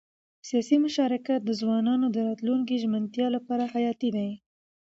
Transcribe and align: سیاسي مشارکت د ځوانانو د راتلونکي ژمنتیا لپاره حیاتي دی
سیاسي 0.47 0.77
مشارکت 0.85 1.39
د 1.45 1.51
ځوانانو 1.61 2.05
د 2.11 2.17
راتلونکي 2.27 2.75
ژمنتیا 2.83 3.27
لپاره 3.35 3.63
حیاتي 3.73 4.09
دی 4.15 4.29